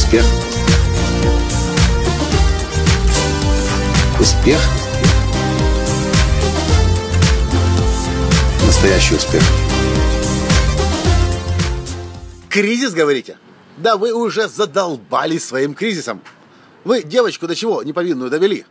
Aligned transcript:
Успех. 0.00 0.24
Успех. 4.18 4.58
Настоящий 8.64 9.14
успех. 9.16 9.42
Кризис, 12.48 12.94
говорите? 12.94 13.36
Да 13.76 13.98
вы 13.98 14.14
уже 14.14 14.48
задолбались 14.48 15.44
своим 15.44 15.74
кризисом. 15.74 16.22
Вы 16.84 17.02
девочку 17.02 17.46
до 17.46 17.54
чего 17.54 17.82
неповинную 17.82 18.30
довели? 18.30 18.64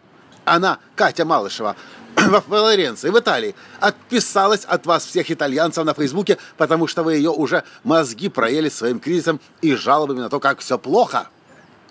Она, 0.46 0.80
Катя 0.96 1.25
Малышева, 1.25 1.75
во 2.28 2.41
Флоренции, 2.41 3.09
в 3.09 3.19
Италии, 3.19 3.55
отписалась 3.79 4.65
от 4.65 4.86
вас 4.86 5.05
всех 5.05 5.32
итальянцев 5.32 5.86
на 5.86 5.93
Фейсбуке, 5.93 6.37
потому 6.57 6.87
что 6.87 7.04
вы 7.04 7.15
ее 7.15 7.29
уже 7.29 7.64
мозги 7.83 8.29
проели 8.29 8.69
своим 8.69 9.00
кризисом 9.00 9.39
и 9.61 9.75
жалобами 9.75 10.19
на 10.19 10.29
то, 10.29 10.39
как 10.39 10.60
все 10.60 10.77
плохо. 10.77 11.29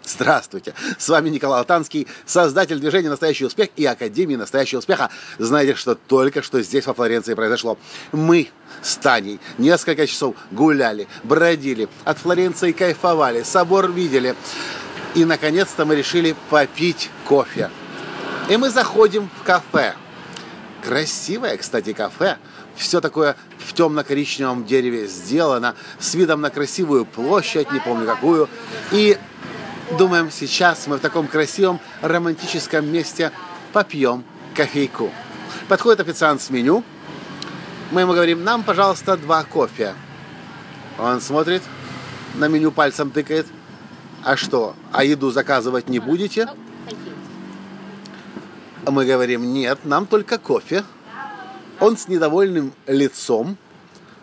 Здравствуйте, 0.05 0.73
с 0.99 1.09
вами 1.09 1.29
Николай 1.29 1.59
Алтанский, 1.59 2.07
создатель 2.25 2.79
движения 2.79 3.11
«Настоящий 3.11 3.45
успех» 3.45 3.69
и 3.77 3.85
Академии 3.85 4.37
«Настоящего 4.37 4.79
успеха». 4.79 5.11
Знаете, 5.39 5.75
что 5.75 5.97
только 5.97 6.41
что 6.43 6.63
здесь, 6.63 6.87
во 6.87 6.95
Флоренции, 6.95 7.35
произошло? 7.35 7.77
Мы 8.13 8.49
с 8.83 8.97
Таней 8.97 9.39
несколько 9.59 10.07
часов 10.07 10.35
гуляли, 10.51 11.09
бродили, 11.25 11.89
от 12.05 12.19
Флоренции 12.19 12.73
кайфовали, 12.73 13.43
собор 13.43 13.91
видели. 13.93 14.35
И, 15.15 15.27
наконец-то, 15.27 15.85
мы 15.85 15.97
решили 15.97 16.35
попить 16.49 17.11
кофе. 17.27 17.71
И 18.49 18.57
мы 18.57 18.71
заходим 18.71 19.29
в 19.41 19.43
кафе. 19.43 19.95
Красивое, 20.89 21.59
кстати, 21.59 21.93
кафе. 21.93 22.39
Все 22.75 23.03
такое 23.03 23.37
в 23.59 23.75
темно-коричневом 23.75 24.65
дереве 24.65 25.07
сделано, 25.07 25.75
с 25.99 26.15
видом 26.15 26.41
на 26.41 26.49
красивую 26.49 27.05
площадь, 27.05 27.71
не 27.73 27.79
помню 27.79 28.07
какую. 28.07 28.49
И 28.91 29.19
думаем, 29.99 30.31
сейчас 30.31 30.87
мы 30.87 30.97
в 30.97 31.01
таком 31.01 31.29
красивом 31.29 31.79
романтическом 32.01 32.91
месте 32.91 33.33
попьем 33.75 34.25
кофейку. 34.55 35.13
Подходит 35.69 36.01
официант 36.01 36.41
с 36.41 36.49
меню. 36.49 36.83
Мы 37.91 38.01
ему 38.01 38.15
говорим, 38.15 38.43
нам, 38.43 38.63
пожалуйста, 38.63 39.19
два 39.19 39.45
кофе. 39.45 39.93
Он 40.99 41.21
смотрит, 41.21 41.63
на 42.35 42.49
меню 42.49 42.73
пальцем 42.73 43.11
тыкает. 43.11 43.47
А 44.25 44.39
что, 44.39 44.75
а 44.91 45.05
еду 45.05 45.31
заказывать 45.33 45.91
не 45.91 45.99
будете? 45.99 46.49
Мы 48.87 49.05
говорим, 49.05 49.53
нет, 49.53 49.81
нам 49.85 50.07
только 50.07 50.39
кофе. 50.39 50.85
Он 51.81 51.97
с 51.97 52.09
недовольным 52.09 52.73
лицом, 52.87 53.57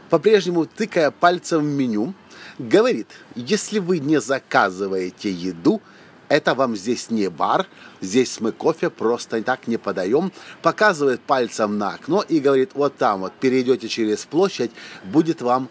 по-прежнему 0.09 0.65
тыкая 0.65 1.11
пальцем 1.11 1.61
в 1.61 1.65
меню, 1.65 2.13
говорит, 2.59 3.07
если 3.35 3.79
вы 3.79 3.99
не 3.99 4.19
заказываете 4.19 5.31
еду, 5.31 5.81
это 6.27 6.55
вам 6.55 6.75
здесь 6.75 7.11
не 7.11 7.29
бар, 7.29 7.67
здесь 8.01 8.39
мы 8.39 8.51
кофе 8.51 8.89
просто 8.89 9.41
так 9.43 9.67
не 9.67 9.77
подаем. 9.77 10.31
Показывает 10.61 11.21
пальцем 11.21 11.77
на 11.77 11.93
окно 11.93 12.23
и 12.27 12.39
говорит, 12.39 12.71
вот 12.73 12.97
там 12.97 13.21
вот 13.21 13.33
перейдете 13.33 13.87
через 13.87 14.25
площадь, 14.25 14.71
будет 15.03 15.41
вам 15.41 15.69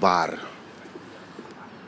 бар. 0.00 0.38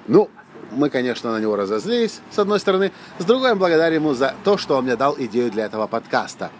Ну, 0.08 0.30
мы, 0.70 0.90
конечно, 0.90 1.32
на 1.32 1.40
него 1.40 1.56
разозлились, 1.56 2.20
с 2.30 2.38
одной 2.38 2.60
стороны. 2.60 2.92
С 3.18 3.24
другой, 3.24 3.54
благодарим 3.54 4.02
ему 4.02 4.14
за 4.14 4.34
то, 4.44 4.58
что 4.58 4.76
он 4.76 4.84
мне 4.84 4.96
дал 4.96 5.16
идею 5.18 5.50
для 5.50 5.64
этого 5.64 5.86
подкаста. 5.86 6.50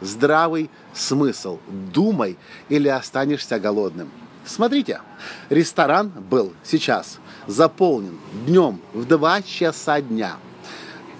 Здравый 0.00 0.70
смысл. 0.94 1.58
Думай 1.92 2.36
или 2.68 2.88
останешься 2.88 3.58
голодным. 3.58 4.10
Смотрите, 4.44 5.00
ресторан 5.48 6.08
был 6.08 6.52
сейчас 6.62 7.18
заполнен 7.46 8.18
днем 8.46 8.80
в 8.92 9.04
2 9.04 9.42
часа 9.42 10.00
дня. 10.00 10.36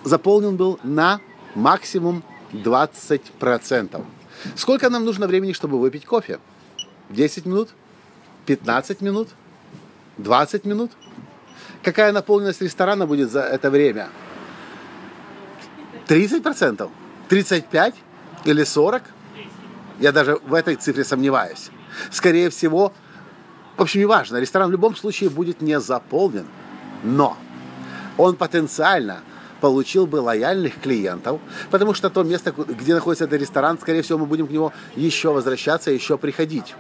Заполнен 0.05 0.57
был 0.57 0.79
на 0.83 1.21
максимум 1.55 2.23
20%. 2.53 4.05
Сколько 4.55 4.91
нам 4.91 5.05
нужно 5.05 5.27
времени, 5.27 5.53
чтобы 5.53 5.81
выпить 5.81 6.05
кофе? 6.05 6.39
10 7.11 7.47
минут? 7.47 7.71
15 8.47 9.01
минут? 9.01 9.29
20 10.19 10.65
минут? 10.65 10.93
Какая 11.87 12.11
наполненность 12.11 12.61
ресторана 12.63 13.07
будет 13.07 13.31
за 13.31 13.43
это 13.43 13.71
время? 13.71 14.09
30%? 16.09 16.91
35%? 17.31 17.95
Или 18.45 18.65
40%? 18.65 19.03
Я 20.01 20.11
даже 20.11 20.41
в 20.45 20.53
этой 20.53 20.75
цифре 20.75 21.05
сомневаюсь. 21.05 21.71
Скорее 22.11 22.51
всего, 22.51 22.93
в 23.77 23.83
общем, 23.83 24.01
неважно, 24.01 24.39
ресторан 24.39 24.69
в 24.69 24.73
любом 24.73 24.97
случае 24.97 25.31
будет 25.31 25.61
не 25.61 25.79
заполнен. 25.79 26.47
Но 27.05 27.37
он 28.19 28.35
потенциально 28.35 29.21
получил 29.61 30.09
бы 30.09 30.17
лояльных 30.17 30.81
клиентов, 30.81 31.41
потому 31.71 31.95
что 31.95 32.11
то 32.11 32.25
место, 32.25 32.51
где 32.51 32.95
находится 32.97 33.27
этот 33.27 33.41
ресторан, 33.41 33.79
скорее 33.79 34.03
всего, 34.03 34.19
мы 34.19 34.27
будем 34.27 34.49
к 34.49 34.51
нему 34.51 34.73
еще 34.97 35.33
возвращаться, 35.33 35.93
еще 35.93 36.19
приходить. 36.19 36.75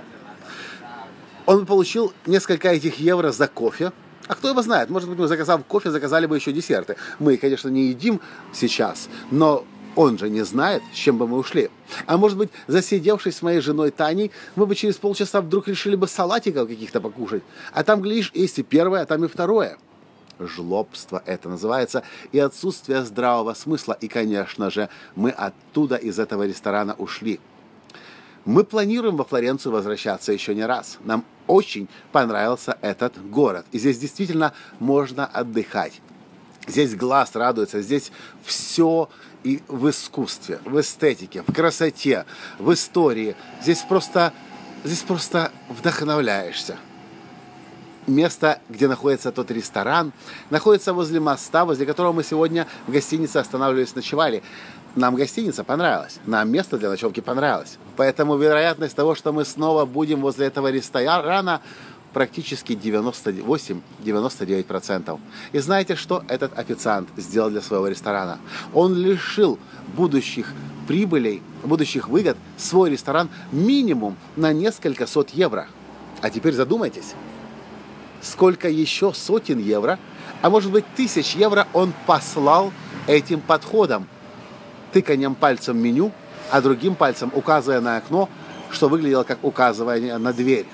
Он 1.47 1.65
получил 1.65 2.13
несколько 2.27 2.71
этих 2.71 2.99
евро 2.99 3.31
за 3.31 3.47
кофе, 3.47 3.93
а 4.29 4.35
кто 4.35 4.49
его 4.49 4.63
знает, 4.63 4.91
может 4.91 5.09
быть, 5.09 5.19
мы 5.19 5.29
заказав 5.29 5.65
кофе, 5.65 5.91
заказали 5.91 6.27
бы 6.27 6.37
еще 6.37 6.53
десерты. 6.53 6.97
Мы, 7.19 7.37
конечно, 7.37 7.69
не 7.69 7.89
едим 7.89 8.21
сейчас, 8.53 9.09
но 9.31 9.65
он 9.97 10.19
же 10.19 10.29
не 10.29 10.45
знает, 10.45 10.83
с 10.93 10.97
чем 10.97 11.17
бы 11.17 11.27
мы 11.27 11.39
ушли. 11.39 11.71
А 12.07 12.17
может 12.19 12.37
быть, 12.37 12.51
засидевшись 12.67 13.37
с 13.37 13.43
моей 13.43 13.61
женой 13.61 13.91
Таней, 13.91 14.31
мы 14.55 14.67
бы 14.67 14.75
через 14.75 14.97
полчаса 14.97 15.41
вдруг 15.41 15.69
решили 15.69 15.97
бы 15.97 16.07
салатиков 16.07 16.69
каких-то 16.69 17.01
покушать. 17.01 17.43
А 17.73 17.83
там, 17.83 18.03
глядишь, 18.03 18.31
есть 18.35 18.59
и 18.59 18.63
первое, 18.63 19.03
а 19.03 19.07
там 19.07 19.25
и 19.25 19.29
второе. 19.29 19.79
Жлобство 20.39 21.23
это 21.25 21.49
называется, 21.49 22.03
и 22.31 22.39
отсутствие 22.39 23.05
здравого 23.05 23.55
смысла. 23.55 23.97
И, 23.99 24.07
конечно 24.07 24.71
же, 24.71 24.91
мы 25.15 25.31
оттуда, 25.31 25.97
из 25.97 26.19
этого 26.19 26.47
ресторана 26.47 26.95
ушли. 26.99 27.41
Мы 28.47 28.63
планируем 28.63 29.17
во 29.17 29.25
Флоренцию 29.25 29.73
возвращаться 29.73 30.33
еще 30.33 30.55
не 30.55 30.65
раз. 30.65 30.99
Нам 31.05 31.25
очень 31.49 31.89
понравился 32.13 32.79
этот 32.81 33.21
город. 33.29 33.67
И 33.73 33.79
здесь 33.79 33.99
действительно 33.99 34.53
можно 34.79 35.27
отдыхать. 35.27 36.01
Здесь 36.69 36.95
глаз 36.95 37.35
радуется, 37.35 37.83
здесь 37.83 38.13
все 38.45 39.09
и 39.43 39.63
в 39.67 39.91
искусстве, 39.91 40.61
в 40.65 40.81
эстетике, 40.81 41.43
в 41.43 41.53
красоте, 41.53 42.25
в 42.59 42.73
истории. 42.73 43.35
Здесь 43.63 43.83
просто, 43.83 44.33
здесь 44.85 45.03
просто 45.03 45.51
вдохновляешься. 45.69 46.77
Место, 48.07 48.61
где 48.69 48.87
находится 48.87 49.33
тот 49.33 49.51
ресторан, 49.51 50.13
находится 50.51 50.93
возле 50.93 51.19
моста, 51.19 51.65
возле 51.65 51.87
которого 51.87 52.13
мы 52.13 52.23
сегодня 52.23 52.69
в 52.87 52.93
гостинице 52.93 53.39
останавливались, 53.39 53.97
ночевали. 53.97 54.43
Нам 54.95 55.17
гостиница 55.17 55.65
понравилась, 55.65 56.21
нам 56.25 56.51
место 56.51 56.79
для 56.79 56.89
ночевки 56.89 57.21
понравилось. 57.21 57.79
Поэтому 57.97 58.37
вероятность 58.37 58.95
того, 58.95 59.15
что 59.15 59.33
мы 59.33 59.45
снова 59.45 59.87
будем 59.87 60.21
возле 60.21 60.47
этого 60.47 60.71
ресторана, 60.71 61.61
практически 62.17 62.73
98-99%. 62.73 65.21
И 65.53 65.59
знаете, 65.59 65.97
что 65.97 66.25
этот 66.29 66.59
официант 66.59 67.11
сделал 67.19 67.51
для 67.51 67.61
своего 67.61 67.89
ресторана? 67.89 68.39
Он 68.73 68.95
лишил 68.95 69.59
будущих 69.95 70.55
прибылей, 70.89 71.43
будущих 71.63 72.09
выгод 72.09 72.39
свой 72.57 72.89
ресторан 72.89 73.29
минимум 73.53 74.17
на 74.37 74.55
несколько 74.55 75.07
сот 75.07 75.29
евро. 75.31 75.67
А 76.23 76.31
теперь 76.31 76.55
задумайтесь, 76.55 77.13
сколько 78.27 78.69
еще 78.69 79.15
сотен 79.15 79.59
евро, 79.59 79.99
а 80.43 80.51
может 80.51 80.71
быть 80.71 80.85
тысяч 80.97 81.35
евро 81.35 81.67
он 81.73 81.93
послал 82.07 82.73
этим 83.07 83.41
подходом– 83.41 84.07
тыканием 84.97 85.35
пальцем 85.35 85.77
меню, 85.77 86.11
а 86.51 86.63
другим 86.63 86.95
пальцем 86.95 87.31
указывая 87.35 87.83
на 87.83 87.99
окно, 87.99 88.31
что 88.71 88.89
выглядело 88.89 89.25
как 89.25 89.45
указывание 89.45 90.17
на 90.17 90.33
дверь. 90.33 90.67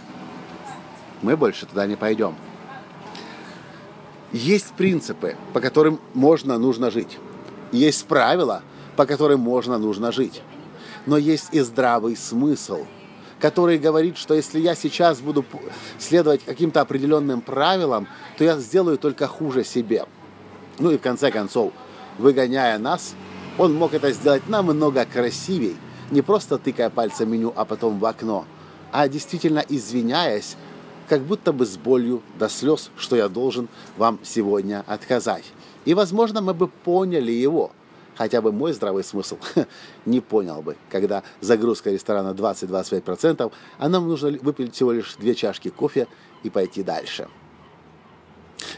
Мы 1.23 1.37
больше 1.37 1.67
туда 1.67 1.87
не 1.87 1.97
пойдем. 1.97 2.37
Есть 4.31 4.75
принципы, 4.75 5.37
по 5.53 5.61
которым 5.61 6.01
можно, 6.15 6.57
нужно 6.57 6.93
жить. 6.93 7.19
Есть 7.73 8.07
правила, 8.07 8.63
по 8.97 9.07
которым 9.07 9.41
можно, 9.41 9.77
нужно 9.77 10.13
жить. 10.13 10.41
Но 11.05 11.17
есть 11.17 11.49
и 11.51 11.61
здравый 11.61 12.17
смысл, 12.17 12.87
который 13.43 13.77
говорит, 13.77 14.17
что 14.17 14.35
если 14.35 14.61
я 14.61 14.77
сейчас 14.77 15.21
буду 15.21 15.45
следовать 15.99 16.45
каким-то 16.45 16.81
определенным 16.81 17.41
правилам, 17.41 18.07
то 18.39 18.45
я 18.45 18.57
сделаю 18.59 18.99
только 18.99 19.27
хуже 19.27 19.65
себе. 19.65 20.05
Ну 20.79 20.93
и 20.93 20.97
в 20.97 21.01
конце 21.01 21.33
концов, 21.33 21.73
выгоняя 22.19 22.79
нас, 22.79 23.17
он 23.59 23.75
мог 23.75 23.95
это 23.95 24.13
сделать 24.13 24.49
намного 24.49 25.05
красивей, 25.05 25.77
не 26.13 26.23
просто 26.23 26.57
тыкая 26.57 26.89
пальцем 26.89 27.33
меню, 27.33 27.53
а 27.57 27.65
потом 27.65 27.99
в 27.99 28.07
окно, 28.07 28.45
а 28.93 29.09
действительно 29.09 29.65
извиняясь, 29.69 30.57
как 31.09 31.23
будто 31.23 31.53
бы 31.53 31.67
с 31.67 31.77
болью 31.77 32.23
до 32.39 32.49
слез, 32.49 32.91
что 32.97 33.17
я 33.17 33.29
должен 33.29 33.69
вам 33.97 34.21
сегодня 34.23 34.85
отказать. 34.87 35.45
И, 35.85 35.95
возможно, 35.95 36.43
мы 36.43 36.55
бы 36.55 36.69
поняли 36.69 37.33
его, 37.33 37.73
хотя 38.17 38.41
бы 38.41 38.53
мой 38.53 38.73
здравый 38.73 39.05
смысл 39.05 39.39
не 40.07 40.21
понял 40.21 40.63
бы, 40.63 40.77
когда 40.91 41.23
загрузка 41.41 41.91
ресторана 41.91 42.35
20-25%, 42.35 43.53
а 43.79 43.89
нам 43.89 44.09
нужно 44.09 44.31
выпить 44.43 44.75
всего 44.75 44.93
лишь 44.93 45.15
две 45.17 45.35
чашки 45.35 45.69
кофе 45.69 46.07
и 46.43 46.51
пойти 46.51 46.83
дальше. 46.83 47.29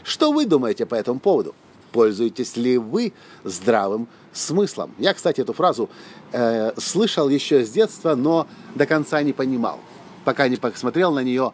Что 0.03 0.31
вы 0.31 0.45
думаете 0.45 0.85
по 0.85 0.95
этому 0.95 1.19
поводу? 1.19 1.55
пользуетесь 1.95 2.57
ли 2.57 2.77
вы 2.77 3.13
здравым 3.45 4.09
смыслом. 4.33 4.93
Я, 4.99 5.13
кстати, 5.13 5.39
эту 5.39 5.53
фразу 5.53 5.89
э, 6.33 6.73
слышал 6.77 7.29
еще 7.29 7.63
с 7.63 7.69
детства, 7.69 8.15
но 8.15 8.47
до 8.75 8.85
конца 8.85 9.23
не 9.23 9.31
понимал, 9.31 9.79
пока 10.25 10.49
не 10.49 10.57
посмотрел 10.57 11.13
на 11.13 11.23
нее 11.23 11.53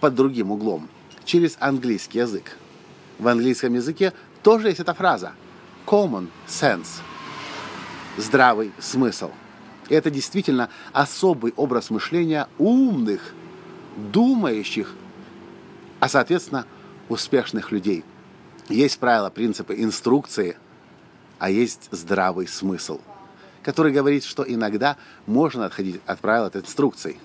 под 0.00 0.16
другим 0.16 0.50
углом, 0.50 0.88
через 1.24 1.56
английский 1.60 2.18
язык. 2.18 2.58
В 3.20 3.28
английском 3.28 3.72
языке 3.74 4.12
тоже 4.42 4.66
есть 4.66 4.80
эта 4.80 4.94
фраза 4.94 5.30
common 5.92 6.28
sense, 6.48 7.02
здравый 8.16 8.72
смысл. 8.78 9.30
И 9.90 9.94
это 9.94 10.10
действительно 10.10 10.70
особый 10.94 11.52
образ 11.54 11.90
мышления 11.90 12.48
умных, 12.56 13.34
думающих, 14.10 14.94
а 16.00 16.08
соответственно 16.08 16.64
успешных 17.10 17.72
людей. 17.72 18.04
Есть 18.70 18.98
правила, 19.00 19.28
принципы, 19.28 19.74
инструкции, 19.76 20.56
а 21.38 21.50
есть 21.50 21.88
здравый 21.90 22.48
смысл, 22.48 22.98
который 23.62 23.92
говорит, 23.92 24.24
что 24.24 24.44
иногда 24.48 24.96
можно 25.26 25.66
отходить 25.66 26.00
от 26.06 26.20
правил, 26.20 26.44
от 26.44 26.56
инструкций, 26.56 27.18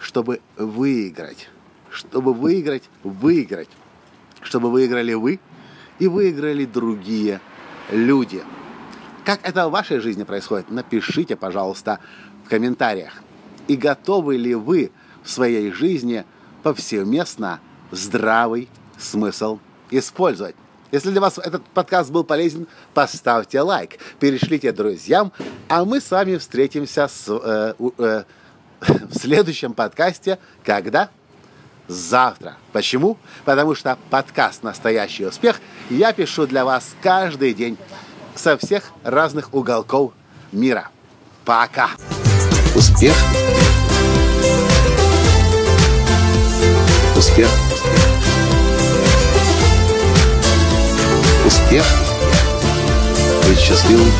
чтобы 0.00 0.40
выиграть, 0.56 1.48
чтобы 1.90 2.34
выиграть, 2.34 2.90
выиграть, 3.04 3.70
чтобы 4.42 4.68
выиграли 4.68 5.14
вы 5.14 5.38
и 6.00 6.08
выиграли 6.08 6.64
другие 6.64 7.40
люди. 7.90 8.42
Как 9.24 9.40
это 9.42 9.68
в 9.68 9.72
вашей 9.72 10.00
жизни 10.00 10.24
происходит? 10.24 10.70
Напишите, 10.70 11.36
пожалуйста, 11.36 11.98
в 12.44 12.48
комментариях. 12.48 13.12
И 13.66 13.76
готовы 13.76 14.36
ли 14.36 14.54
вы 14.54 14.90
в 15.22 15.30
своей 15.30 15.70
жизни 15.72 16.24
повсеместно 16.62 17.60
здравый 17.90 18.68
смысл 18.98 19.58
использовать? 19.90 20.56
Если 20.90 21.10
для 21.10 21.20
вас 21.20 21.36
этот 21.36 21.62
подкаст 21.66 22.10
был 22.10 22.24
полезен, 22.24 22.66
поставьте 22.94 23.60
лайк, 23.60 23.98
перешлите 24.18 24.72
друзьям, 24.72 25.32
а 25.68 25.84
мы 25.84 26.00
с 26.00 26.10
вами 26.10 26.38
встретимся 26.38 27.08
с, 27.08 27.28
э, 27.28 27.74
э, 27.98 28.24
в 28.80 29.18
следующем 29.18 29.74
подкасте, 29.74 30.38
когда? 30.64 31.10
Завтра. 31.88 32.56
Почему? 32.72 33.16
Потому 33.46 33.74
что 33.74 33.96
подкаст 34.10 34.62
«Настоящий 34.62 35.24
успех» 35.24 35.60
я 35.88 36.12
пишу 36.12 36.46
для 36.46 36.66
вас 36.66 36.94
каждый 37.02 37.54
день 37.54 37.78
со 38.34 38.58
всех 38.58 38.92
разных 39.02 39.54
уголков 39.54 40.12
мира. 40.52 40.88
Пока! 41.46 41.88
Успех! 42.74 43.16
Успех! 47.16 47.48
Успех! 51.46 51.84
Быть 53.48 53.58
счастливым, 53.58 54.12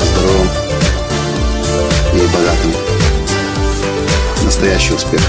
здоровым 0.00 0.48
и 2.14 2.26
богатым. 2.34 2.72
Настоящий 4.44 4.94
успех! 4.94 5.20